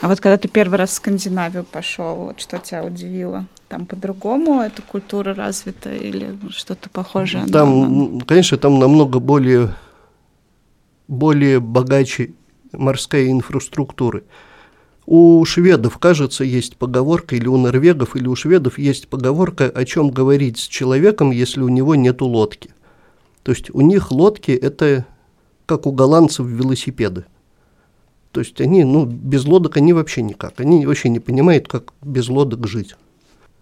[0.00, 3.46] а вот когда ты первый раз в Скандинавию пошел, вот что тебя удивило?
[3.68, 7.46] Там по-другому эта культура развита или что-то похожее?
[7.46, 8.24] Там, на...
[8.24, 9.74] конечно, там намного более,
[11.08, 12.32] более богаче
[12.72, 14.22] морская инфраструктура.
[15.06, 20.10] У шведов, кажется, есть поговорка, или у норвегов, или у шведов есть поговорка, о чем
[20.10, 22.70] говорить с человеком, если у него нет лодки.
[23.42, 25.04] То есть у них лодки– это
[25.66, 27.24] как у голландцев велосипеды.
[28.32, 30.58] То есть они, ну, без лодок они вообще никак.
[30.58, 32.96] Они вообще не понимают, как без лодок жить.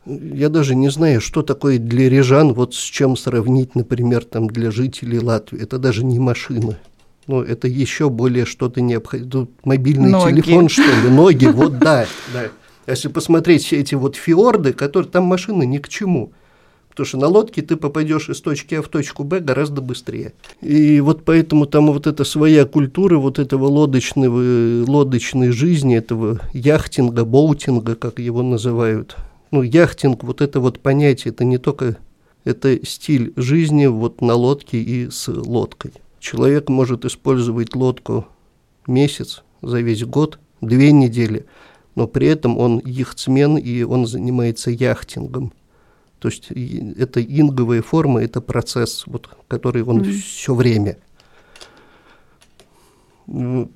[0.07, 4.71] Я даже не знаю, что такое для рижан, вот с чем сравнить, например, там для
[4.71, 5.61] жителей Латвии.
[5.61, 6.79] Это даже не машина.
[7.27, 9.49] Ну, это еще более что-то необходимое.
[9.65, 10.41] Мобильный ноги.
[10.41, 12.49] телефон, что ли, ноги, вот да, да.
[12.87, 16.33] Если посмотреть все эти вот фиорды, которые там машины ни к чему.
[16.91, 20.35] Потому что на лодке ты попадешь из точки А в точку Б гораздо быстрее.
[20.61, 27.25] И вот поэтому там вот эта своя культура вот этого лодочного, лодочной жизни, этого яхтинга,
[27.25, 29.17] боутинга, как его называют.
[29.51, 31.97] Ну, яхтинг, вот это вот понятие, это не только
[32.45, 35.93] это стиль жизни вот на лодке и с лодкой.
[36.19, 38.27] Человек может использовать лодку
[38.87, 41.47] месяц, за весь год, две недели,
[41.95, 45.53] но при этом он яхтсмен и он занимается яхтингом.
[46.21, 50.13] То есть это инговая форма, это процесс, вот, который он mm.
[50.13, 50.99] все время.
[53.27, 53.69] В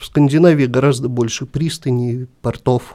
[0.00, 2.94] Скандинавии гораздо больше пристаней, портов.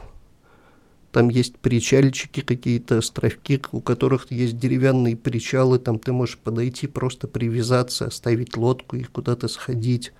[1.12, 5.78] Там есть причальчики какие-то, островки, у которых есть деревянные причалы.
[5.78, 10.12] Там ты можешь подойти, просто привязаться, оставить лодку и куда-то сходить.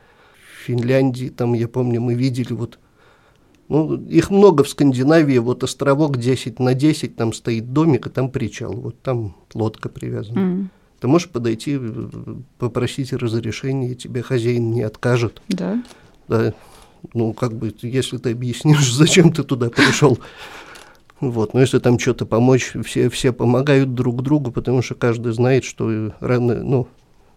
[0.54, 2.78] В Финляндии, там, я помню, мы видели вот
[3.68, 8.31] ну, их много в Скандинавии, вот островок 10 на 10, там стоит домик, и там
[8.31, 10.38] причал, вот там лодка привязана.
[10.38, 10.66] Mm.
[11.00, 11.79] Ты можешь подойти,
[12.59, 15.42] попросить разрешения, тебе хозяин не откажет.
[15.48, 15.83] Да.
[16.29, 16.55] Да.
[17.12, 20.18] Ну, как бы, если ты объяснишь, зачем ты туда пришел.
[21.20, 25.64] Вот, но если там что-то помочь, все, все помогают друг другу, потому что каждый знает,
[25.64, 26.88] что рано, ну,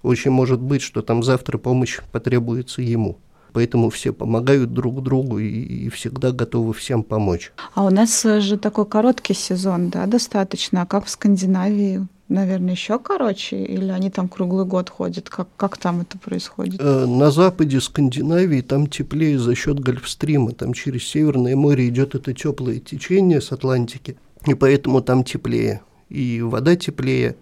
[0.04, 3.18] очень может быть, что там завтра помощь потребуется ему.
[3.54, 7.52] Поэтому все помогают друг другу и, и всегда готовы всем помочь.
[7.74, 10.84] А у нас же такой короткий сезон, да, достаточно.
[10.84, 12.08] А как в Скандинавии?
[12.30, 15.32] Наверное, еще короче, или они там круглый год ходят?
[15.32, 16.80] Как, как там это происходит?
[16.80, 20.52] Э, на западе Скандинавии там теплее за счет Гольфстрима.
[20.52, 25.82] Там через Северное море идет это теплое течение с Атлантики, и поэтому там теплее.
[26.10, 27.36] И вода теплее,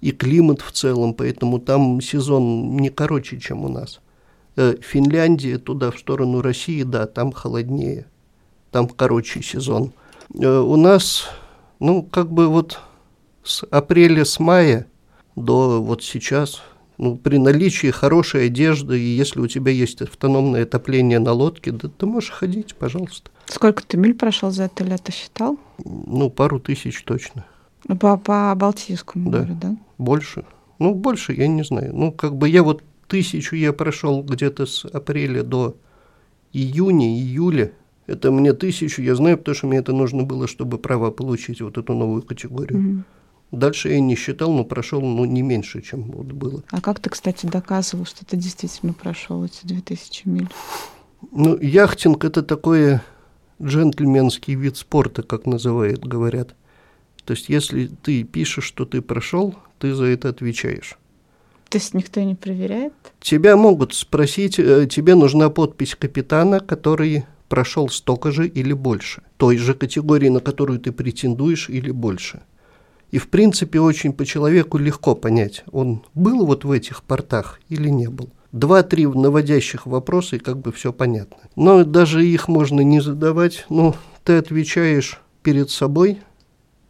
[0.00, 4.00] и климат в целом, поэтому там сезон не короче, чем у нас.
[4.60, 8.06] Э, Финляндия туда, в сторону России, да, там холоднее,
[8.72, 9.92] там короче сезон.
[10.34, 11.28] Э, у нас,
[11.78, 12.80] ну, как бы вот
[13.44, 14.88] с апреля, с мая
[15.36, 16.60] до вот сейчас,
[16.96, 21.88] ну, при наличии хорошей одежды, и если у тебя есть автономное отопление на лодке, да
[21.88, 23.30] ты можешь ходить, пожалуйста.
[23.46, 25.56] Сколько ты миль прошел за это лето, считал?
[25.84, 27.46] Ну, пару тысяч точно.
[28.00, 29.38] По, по Балтийскому да.
[29.38, 29.76] морю, да?
[29.98, 30.44] Больше.
[30.80, 31.94] Ну, больше, я не знаю.
[31.94, 35.76] Ну, как бы я вот тысячу я прошел где-то с апреля до
[36.52, 37.72] июня, июля.
[38.06, 41.76] Это мне тысячу, я знаю, потому что мне это нужно было, чтобы право получить вот
[41.76, 42.78] эту новую категорию.
[42.78, 43.02] Mm-hmm.
[43.50, 46.62] Дальше я не считал, но прошел ну, не меньше, чем вот было.
[46.70, 50.48] А как ты, кстати, доказывал, что ты действительно прошел эти 2000 миль?
[51.32, 53.00] Ну, яхтинг– это такой
[53.62, 56.54] джентльменский вид спорта, как называют, говорят.
[57.24, 60.98] То есть, если ты пишешь, что ты прошел, ты за это отвечаешь.
[61.68, 62.94] То есть никто не проверяет?
[63.20, 69.58] Тебя могут спросить, э, тебе нужна подпись капитана, который прошел столько же или больше, той
[69.58, 72.40] же категории, на которую ты претендуешь, или больше.
[73.10, 77.88] И, в принципе, очень по человеку легко понять, он был вот в этих портах или
[77.88, 78.30] не был.
[78.52, 81.36] Два-три наводящих вопроса, и как бы все понятно.
[81.54, 83.66] Но даже их можно не задавать.
[83.68, 86.18] Ну, ты отвечаешь перед собой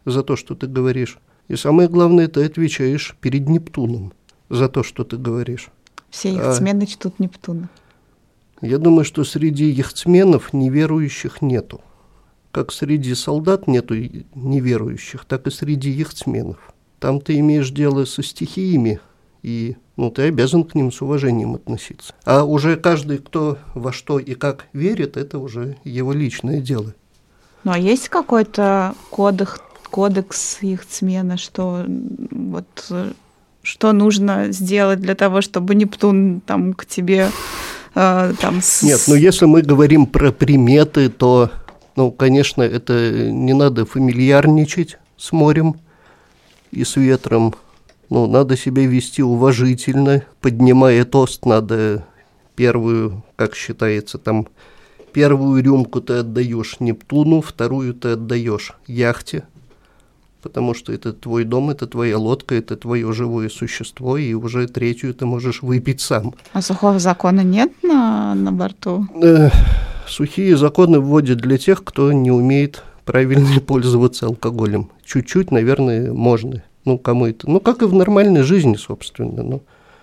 [0.05, 1.19] за то, что ты говоришь.
[1.49, 4.13] И самое главное, ты отвечаешь перед Нептуном
[4.49, 5.69] за то, что ты говоришь.
[6.09, 7.69] Все яхтсмены а, чтут Нептуна.
[8.61, 11.81] Я думаю, что среди яхтсменов неверующих нету.
[12.51, 13.95] Как среди солдат нету
[14.35, 16.73] неверующих, так и среди яхтсменов.
[16.99, 18.99] Там ты имеешь дело со стихиями,
[19.43, 22.13] и ну, ты обязан к ним с уважением относиться.
[22.25, 26.93] А уже каждый, кто во что и как верит, это уже его личное дело.
[27.63, 32.91] Ну а есть какой-то кодекс, кодекс яхтсмена, что вот
[33.63, 37.29] что нужно сделать для того, чтобы Нептун там к тебе
[37.95, 38.61] э, там...
[38.61, 38.83] С...
[38.83, 41.51] Нет, ну если мы говорим про приметы, то,
[41.95, 45.75] ну, конечно, это не надо фамильярничать с морем
[46.71, 47.55] и с ветром.
[48.09, 52.05] Ну, надо себя вести уважительно, поднимая тост, надо
[52.55, 54.47] первую, как считается, там
[55.13, 59.43] первую рюмку ты отдаешь Нептуну, вторую ты отдаешь яхте,
[60.41, 65.13] потому что это твой дом, это твоя лодка, это твое живое существо, и уже третью
[65.13, 66.33] ты можешь выпить сам.
[66.53, 69.07] А сухого закона нет на, на борту?
[69.21, 69.49] Э,
[70.07, 74.89] сухие законы вводят для тех, кто не умеет правильно пользоваться алкоголем.
[75.05, 76.63] Чуть-чуть, наверное, можно.
[76.85, 77.49] Ну, кому это?
[77.49, 79.43] Ну, как и в нормальной жизни, собственно.
[79.43, 79.61] Ну,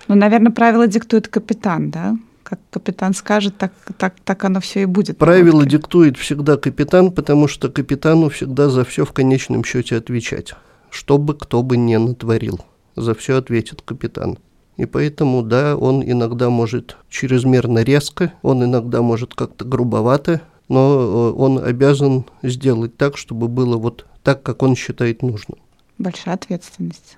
[0.08, 2.16] ну наверное, правила диктует капитан, да?
[2.48, 5.18] Как капитан скажет, так, так, так оно все и будет.
[5.18, 10.54] Правила диктует всегда капитан, потому что капитану всегда за все в конечном счете отвечать.
[10.90, 12.60] Что бы кто бы ни натворил,
[12.94, 14.38] за все ответит капитан.
[14.76, 21.40] И поэтому, да, он иногда может чрезмерно резко, он иногда может как-то грубовато, но э,
[21.40, 25.58] он обязан сделать так, чтобы было вот так, как он считает нужным.
[25.98, 27.16] Большая ответственность.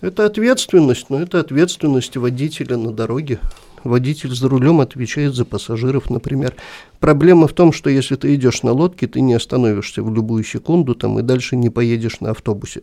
[0.00, 3.40] Это ответственность, но это ответственность водителя на дороге
[3.84, 6.54] водитель за рулем отвечает за пассажиров, например.
[7.00, 10.94] Проблема в том, что если ты идешь на лодке, ты не остановишься в любую секунду
[10.94, 12.82] там и дальше не поедешь на автобусе.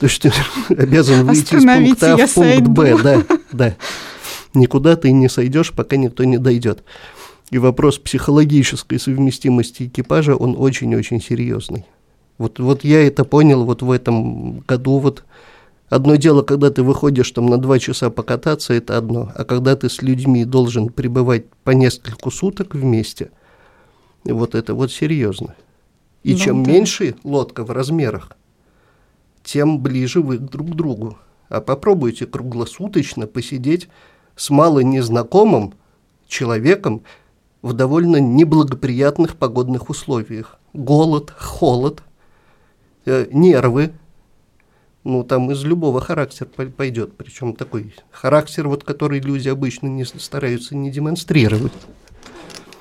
[0.00, 0.32] То есть ты
[0.68, 3.22] обязан выйти из пункта А в пункт Б, да,
[3.52, 3.76] да.
[4.54, 6.84] Никуда ты не сойдешь, пока никто не дойдет.
[7.50, 11.84] И вопрос психологической совместимости экипажа, он очень-очень серьезный.
[12.38, 14.98] Вот, вот я это понял вот в этом году.
[14.98, 15.24] Вот
[15.94, 19.30] одно дело, когда ты выходишь там на два часа покататься, это одно.
[19.34, 23.30] А когда ты с людьми должен пребывать по несколько суток вместе,
[24.24, 25.54] вот это вот серьезно.
[26.24, 26.72] И ну, чем да.
[26.72, 28.32] меньше лодка в размерах,
[29.44, 31.16] тем ближе вы друг к другу.
[31.48, 33.88] А попробуйте круглосуточно посидеть
[34.34, 35.74] с мало незнакомым
[36.26, 37.02] человеком
[37.62, 40.58] в довольно неблагоприятных погодных условиях.
[40.72, 42.02] Голод, холод,
[43.04, 43.92] э, нервы.
[45.04, 47.16] Ну, там из любого характера пойдет.
[47.16, 51.72] Причем такой характер, вот, который люди обычно не стараются не демонстрировать.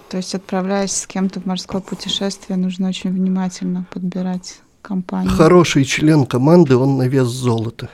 [0.10, 5.32] То есть, отправляясь с кем-то в морское путешествие, нужно очень внимательно подбирать компанию.
[5.32, 7.90] Хороший член команды, он на вес золота.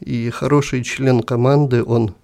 [0.00, 2.14] И хороший член команды, он,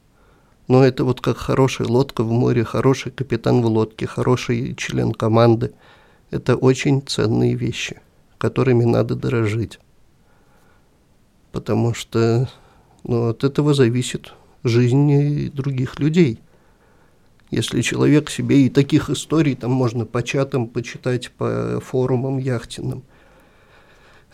[0.67, 5.75] ну, это вот как хорошая лодка в море, хороший капитан в лодке, хороший член команды.
[6.31, 8.01] Это очень ценные вещи,
[8.39, 9.79] которыми надо дорожить.
[11.57, 12.51] Потому что
[13.03, 16.39] ну, от этого зависит жизнь других людей–
[17.51, 23.05] если человек себе и таких историй там можно по чатам почитать, по форумам яхтенным–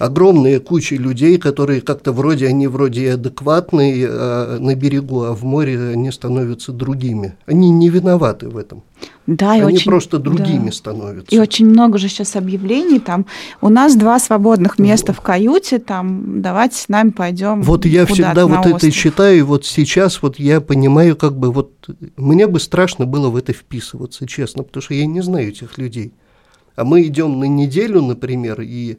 [0.03, 5.79] огромные кучи людей, которые как-то вроде, они вроде адекватные а на берегу, а в море
[5.93, 7.37] они становятся другими.
[7.47, 8.83] Они не виноваты в этом.
[9.29, 10.73] Да, и Они очень, просто другими да.
[10.73, 11.35] становятся.
[11.35, 13.27] И очень много же сейчас объявлений там.
[13.61, 15.19] У нас два свободных места вот.
[15.19, 17.63] в каюте, там давайте с нами пойдем.
[17.63, 18.77] Вот я всегда вот остров.
[18.79, 21.73] это читаю, и вот сейчас вот я понимаю, как бы вот
[22.17, 26.13] мне бы страшно было в это вписываться, честно, потому что я не знаю этих людей.
[26.75, 28.99] А мы идем на неделю, например, и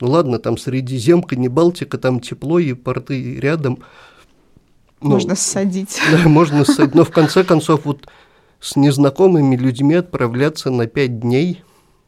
[0.00, 3.80] ну ладно, там Средиземка, не Балтика, там тепло и порты рядом.
[5.00, 5.98] Ну, можно ссадить.
[6.12, 6.94] Да, можно ссадить.
[6.94, 8.08] Но в конце концов вот
[8.60, 11.62] с незнакомыми людьми отправляться на пять дней,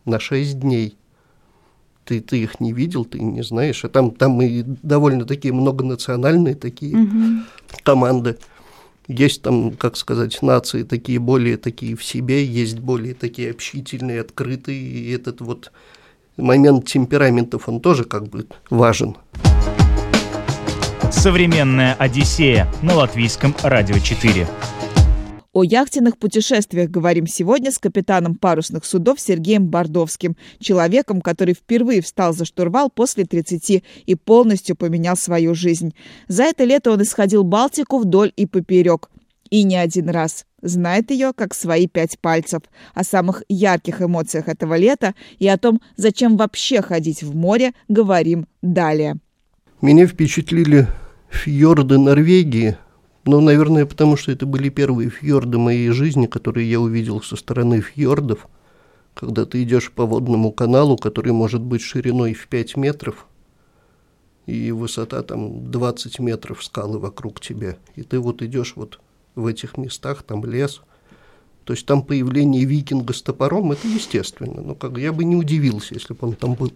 [0.04, 0.96] на шесть дней.
[2.04, 3.84] Ты, ты их не видел, ты не знаешь.
[3.84, 7.44] А там, там и довольно такие многонациональные такие угу.
[7.82, 8.38] команды.
[9.06, 14.80] Есть там, как сказать, нации такие более такие в себе, есть более такие общительные, открытые.
[14.80, 15.72] И этот вот
[16.40, 19.16] момент темпераментов, он тоже как бы важен.
[21.10, 24.46] Современная Одиссея на латвийском радио 4.
[25.52, 32.32] О яхтенных путешествиях говорим сегодня с капитаном парусных судов Сергеем Бордовским, человеком, который впервые встал
[32.32, 35.92] за штурвал после 30 и полностью поменял свою жизнь.
[36.28, 39.10] За это лето он исходил Балтику вдоль и поперек.
[39.50, 40.46] И не один раз.
[40.62, 42.62] Знает ее как свои пять пальцев.
[42.94, 48.46] О самых ярких эмоциях этого лета и о том, зачем вообще ходить в море, говорим
[48.62, 49.16] далее.
[49.80, 50.86] Меня впечатлили
[51.30, 52.76] фьорды Норвегии.
[53.24, 57.80] Ну, наверное, потому что это были первые фьорды моей жизни, которые я увидел со стороны
[57.80, 58.46] фьордов.
[59.14, 63.26] Когда ты идешь по водному каналу, который может быть шириной в 5 метров,
[64.46, 67.76] и высота там 20 метров скалы вокруг тебя.
[67.96, 69.00] И ты вот идешь вот
[69.34, 70.82] в этих местах, там лес.
[71.64, 74.60] То есть там появление викинга с топором, это естественно.
[74.60, 76.72] Ну, как я бы не удивился, если бы он там был.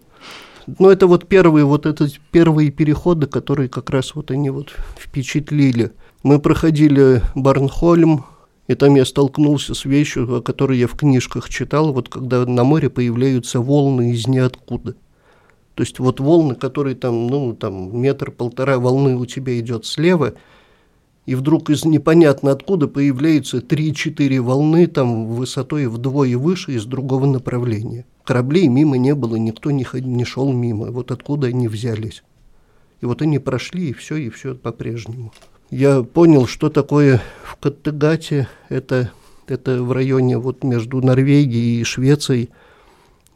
[0.79, 5.91] Но это вот первые, вот это первые переходы, которые как раз вот они вот впечатлили.
[6.23, 8.25] Мы проходили Барнхольм,
[8.67, 12.63] и там я столкнулся с вещью, о которой я в книжках читал, вот когда на
[12.63, 14.95] море появляются волны из ниоткуда.
[15.75, 20.33] То есть вот волны, которые там, ну, там метр-полтора волны у тебя идет слева–
[21.25, 28.05] и вдруг из непонятно откуда появляются 3-4 волны там высотой вдвое выше из другого направления.
[28.23, 30.91] Кораблей мимо не было, никто не, ход, не шел мимо.
[30.91, 32.23] Вот откуда они взялись.
[33.01, 35.33] И вот они прошли, и все, и все по-прежнему.
[35.71, 39.11] Я понял, что такое в Каттегате, это,
[39.47, 42.49] это в районе вот между Норвегией и Швецией.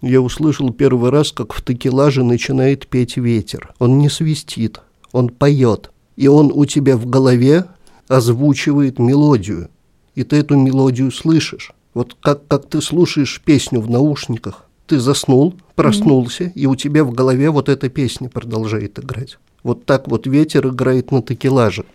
[0.02, 3.73] Я услышал первый раз, как в такелаже начинает петь ветер.
[3.80, 5.91] Он не свистит, он поет.
[6.15, 7.65] И он у тебя в голове
[8.10, 9.69] озвучивает мелодию,
[10.15, 11.72] и ты эту мелодию слышишь.
[11.93, 16.54] Вот как, как ты слушаешь песню в наушниках, ты заснул, проснулся, mm-hmm.
[16.56, 19.38] и у тебя в голове вот эта песня продолжает играть.
[19.63, 21.86] Вот так вот ветер играет на такелаже.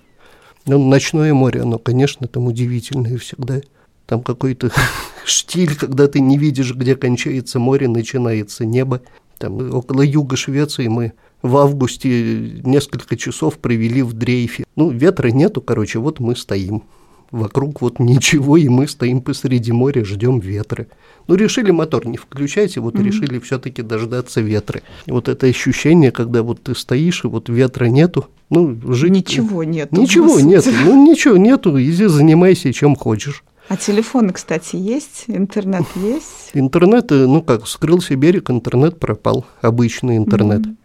[0.66, 3.60] Ну, ночное море, оно, конечно, там удивительное всегда.
[4.06, 4.70] Там какой-то
[5.24, 9.02] штиль, когда ты не видишь, где кончается море, начинается небо.
[9.38, 11.12] Там около юга Швеции мы
[11.44, 14.64] в августе несколько часов провели в дрейфе.
[14.76, 16.84] Ну, ветра нету, короче, вот мы стоим.
[17.30, 20.86] Вокруг вот ничего, и мы стоим посреди моря, ждем ветра.
[21.28, 23.04] Ну, решили мотор не включать, и вот mm-hmm.
[23.04, 24.80] решили все-таки дождаться ветра.
[25.06, 29.12] Вот это ощущение, когда вот ты стоишь, и вот ветра нету, ну, жить...
[29.12, 30.00] Ничего нету.
[30.00, 33.44] Ничего нету, ну, ничего нету, иди занимайся чем хочешь.
[33.68, 35.24] А телефоны, кстати, есть?
[35.26, 36.52] Интернет есть?
[36.54, 40.62] Интернет, э, ну как, скрылся берег, интернет пропал, обычный интернет.
[40.62, 40.76] Mm-hmm.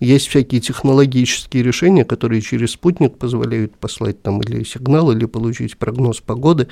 [0.00, 6.20] Есть всякие технологические решения, которые через спутник позволяют послать там или сигнал, или получить прогноз
[6.20, 6.68] погоды.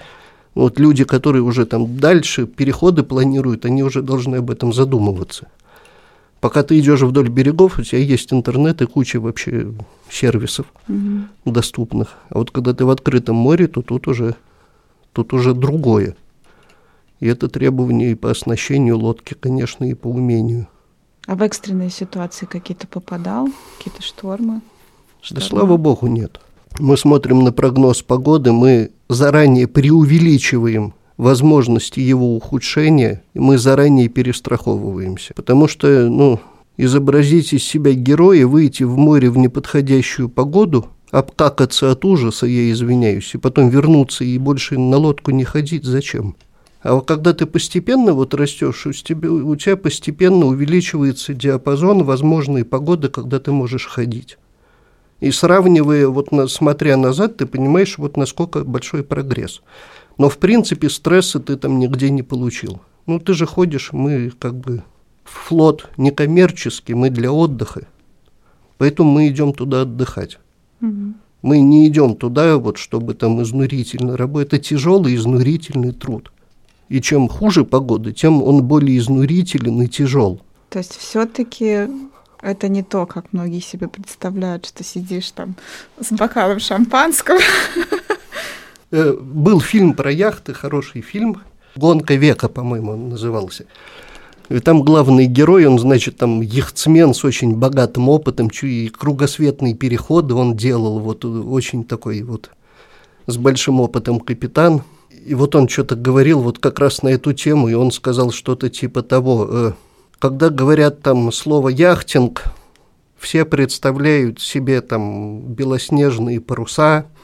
[0.55, 5.49] Вот люди, которые уже там дальше переходы планируют, они уже должны об этом задумываться.
[6.41, 9.73] Пока ты идешь вдоль берегов, у тебя есть интернет и куча вообще
[10.11, 11.25] сервисов угу.
[11.45, 12.17] доступных.
[12.31, 14.35] А вот когда ты в открытом море, то тут уже,
[15.13, 16.17] тут уже другое.
[17.21, 20.67] И это требование и по оснащению лодки, конечно, и по умению.
[21.27, 23.49] А в экстренные ситуации какие-то попадал?
[23.79, 24.61] Какие-то штормы?
[25.21, 25.41] Шторма?
[25.41, 26.41] Да слава богу, нет.
[26.79, 35.35] Мы смотрим на прогноз погоды, мы заранее преувеличиваем возможности его ухудшения, мы заранее перестраховываемся.
[35.35, 36.41] Потому что, ну,
[36.79, 43.35] изобразить из себя героя, выйти в море в неподходящую погоду, обкакаться от ужаса, я извиняюсь,
[43.35, 46.37] и потом вернуться и больше на лодку не ходить, зачем?
[46.83, 52.65] А вот когда ты постепенно вот растешь, у тебя, у тебя постепенно увеличивается диапазон возможной
[52.65, 54.39] погоды, когда ты можешь ходить.
[55.21, 59.61] И сравнивая, вот на, смотря назад, ты понимаешь, вот насколько большой прогресс.
[60.17, 62.81] Но, в принципе, стресса ты там нигде не получил.
[63.07, 64.83] Ну, ты же ходишь, мы как бы
[65.25, 67.87] флот некоммерческий, мы для отдыха.
[68.79, 70.39] Поэтому мы идем туда отдыхать.
[70.81, 71.15] Угу.
[71.43, 74.55] Мы не идем туда, вот, чтобы там изнурительно работать.
[74.55, 76.33] Это тяжелый, изнурительный труд.
[76.91, 80.43] И чем хуже погода, тем он более изнурителен и тяжел.
[80.69, 81.89] То есть все-таки
[82.43, 85.55] это не то, как многие себе представляют, что сидишь там
[85.99, 87.39] с бокалом шампанского
[88.93, 91.43] Э, был фильм про яхты, хороший фильм,
[91.77, 93.67] «Гонка века», по-моему, он назывался.
[94.49, 100.35] И там главный герой, он, значит, там яхтсмен с очень богатым опытом, и кругосветные переходы
[100.35, 102.51] он делал, вот очень такой вот
[103.27, 104.83] с большим опытом капитан.
[105.27, 108.69] И вот он что-то говорил вот как раз на эту тему, и он сказал что-то
[108.69, 109.73] типа того, э,
[110.19, 112.45] когда говорят там слово «яхтинг»,
[113.19, 117.07] все представляют себе там белоснежные паруса–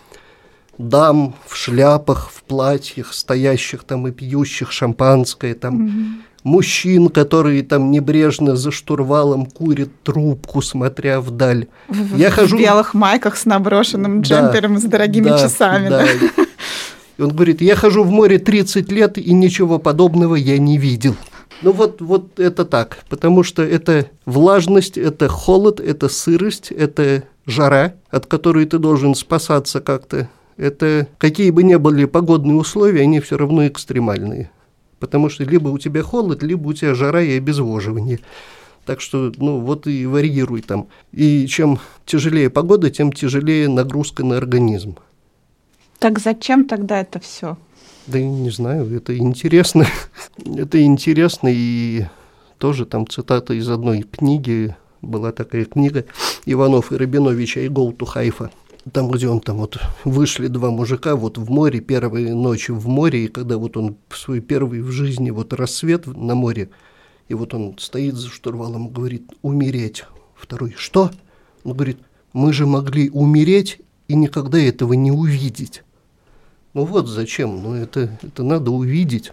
[0.78, 5.92] дам в шляпах, в платьях, стоящих там и пьющих шампанское, там угу.
[6.44, 11.66] мужчин, которые там небрежно за штурвалом курят трубку, смотря вдаль.
[11.88, 12.59] В, Я в хожу...
[12.59, 15.88] белых майках с наброшенным джемпером, да, с дорогими да, часами.
[15.88, 16.05] Да.
[16.05, 16.44] да.
[17.18, 21.16] И он говорит, я хожу в море 30 лет, и ничего подобного я не видел.
[21.62, 27.94] Ну вот, вот это так, потому что это влажность, это холод, это сырость, это жара,
[28.10, 33.36] от которой ты должен спасаться как-то это какие бы ни были погодные условия, они все
[33.36, 34.50] равно экстремальные.
[34.98, 38.20] Потому что либо у тебя холод, либо у тебя жара и обезвоживание.
[38.86, 40.88] Так что, ну, вот и варьируй там.
[41.12, 44.96] И чем тяжелее погода, тем тяжелее нагрузка на организм.
[45.99, 47.57] Так зачем тогда это все?
[48.07, 49.86] Да не знаю, это интересно.
[50.44, 52.05] это интересно, и
[52.59, 56.05] тоже там цитата из одной книги, была такая книга
[56.47, 58.51] Иванов и Рабинович «I go to Haifa»
[58.92, 63.24] там, где он там вот вышли два мужика вот в море, первые ночи в море,
[63.24, 66.70] и когда вот он свой первый в жизни вот рассвет на море,
[67.28, 70.05] и вот он стоит за штурвалом и говорит «умереть».
[70.36, 71.11] Второй «что?»
[71.64, 71.99] Он говорит
[72.32, 75.82] «мы же могли умереть и никогда этого не увидеть».
[76.76, 79.32] Ну вот зачем, ну это, это надо увидеть.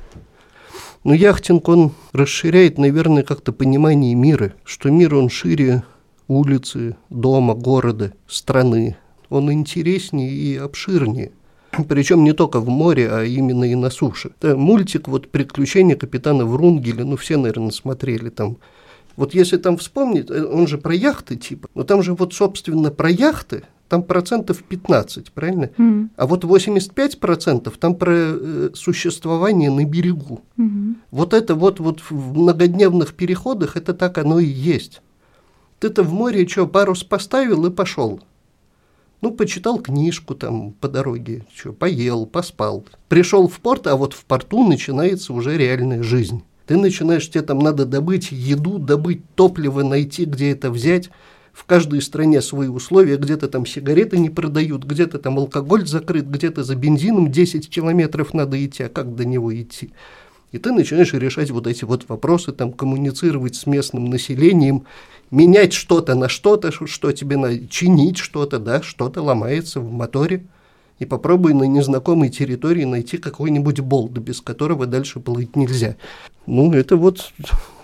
[1.04, 5.84] Но яхтинг, он расширяет, наверное, как-то понимание мира, что мир, он шире
[6.30, 8.96] улицы, дома, города, страны,
[9.30, 11.34] он интереснее и обширнее.
[11.90, 14.32] Причем не только в море, а именно и на суше.
[14.40, 18.56] Это мультик вот «Приключения капитана Врунгеля», ну все, наверное, смотрели там.
[19.18, 22.90] Вот если там вспомнить, э, он же про яхты типа, но там же вот, собственно,
[22.90, 25.70] про яхты, там процентов 15, правильно?
[25.78, 26.10] Mm.
[26.16, 30.42] А вот 85 процентов там про э, существование на берегу.
[30.58, 30.96] Mm-hmm.
[31.12, 35.02] Вот это вот, вот в многодневных переходах, это так оно и есть.
[35.80, 38.22] Ты-то в море что, парус поставил и пошел.
[39.22, 42.86] Ну, почитал книжку там по дороге, что, поел, поспал.
[43.08, 46.44] Пришел в порт, а вот в порту начинается уже реальная жизнь.
[46.66, 51.10] Ты начинаешь, тебе там надо добыть еду, добыть топливо, найти, где это взять.
[51.54, 56.64] В каждой стране свои условия, где-то там сигареты не продают, где-то там алкоголь закрыт, где-то
[56.64, 59.92] за бензином 10 километров надо идти, а как до него идти?
[60.52, 64.86] И ты начинаешь решать вот эти вот вопросы, там, коммуницировать с местным населением,
[65.30, 70.46] менять что-то на что-то, что тебе надо, чинить что-то, да, что-то ломается в моторе.
[71.00, 75.96] И попробуй на незнакомой территории найти какой-нибудь болт, без которого дальше плыть нельзя.
[76.46, 77.32] Ну, это вот,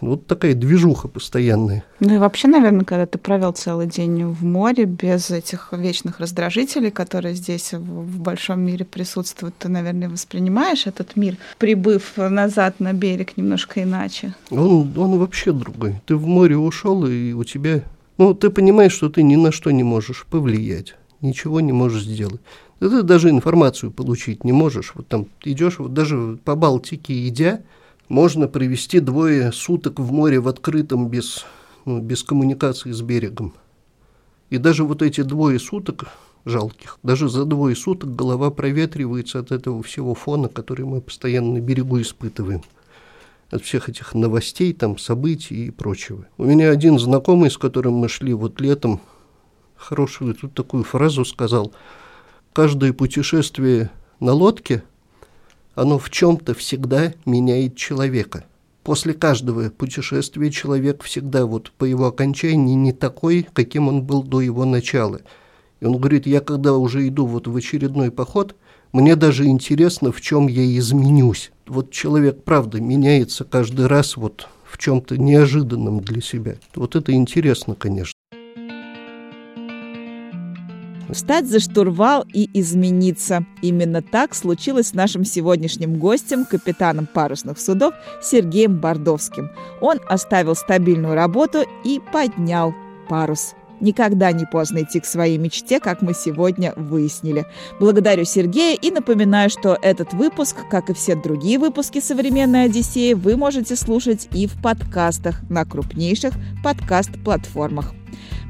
[0.02, 1.84] вот такая движуха постоянная.
[2.02, 6.92] Ну и вообще, наверное, когда ты провел целый день в море без этих вечных раздражителей,
[6.92, 13.38] которые здесь в большом мире присутствуют, ты, наверное, воспринимаешь этот мир, прибыв назад на берег
[13.38, 14.36] немножко иначе.
[14.52, 16.02] Он, он вообще другой.
[16.06, 17.82] Ты в море ушел, и у тебя...
[18.18, 22.42] Ну, ты понимаешь, что ты ни на что не можешь повлиять, ничего не можешь сделать.
[22.80, 24.94] Ты даже информацию получить не можешь.
[24.96, 27.62] Вот там идешь, вот даже по Балтике идя,
[28.08, 31.46] можно провести двое суток в море в открытом без,
[31.86, 33.54] ну, без коммуникации с берегом.
[34.50, 36.06] И даже вот эти двое суток
[36.46, 41.60] жалких, даже за двое суток голова проветривается от этого всего фона, который мы постоянно на
[41.60, 42.64] берегу испытываем.
[43.52, 46.26] От всех этих новостей, там, событий и прочего.
[46.38, 49.02] У меня один знакомый, с которым мы шли вот летом,
[49.76, 51.74] хорошую тут такую фразу сказал–
[52.54, 53.90] каждое путешествие
[54.20, 54.84] на лодке,
[55.76, 58.46] оно в чем-то всегда меняет человека.
[58.84, 64.42] После каждого путешествия человек всегда вот по его окончании не такой, каким он был до
[64.42, 65.22] его начала.
[65.80, 68.56] И он говорит, я когда уже иду вот в очередной поход,
[68.92, 71.52] мне даже интересно, в чем я изменюсь.
[71.68, 76.56] Вот человек, правда, меняется каждый раз вот в чем-то неожиданном для себя.
[76.76, 78.19] Вот это интересно, конечно.
[81.12, 83.46] Встать за штурвал и измениться.
[83.62, 89.50] Именно так случилось с нашим сегодняшним гостем, капитаном парусных судов Сергеем Бордовским.
[89.82, 92.74] Он оставил стабильную работу и поднял
[93.10, 93.56] парус.
[93.82, 97.46] Никогда не поздно идти к своей мечте, как мы сегодня выяснили.
[97.80, 103.38] Благодарю Сергея и напоминаю, что этот выпуск, как и все другие выпуски «Современной Одиссеи», вы
[103.38, 106.34] можете слушать и в подкастах на крупнейших
[106.64, 107.94] подкаст-платформах.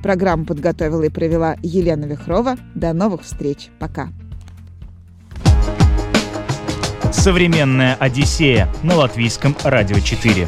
[0.01, 2.57] Программу подготовила и провела Елена Вихрова.
[2.75, 3.69] До новых встреч.
[3.79, 4.09] Пока.
[7.11, 10.47] Современная Одиссея на латвийском радио 4.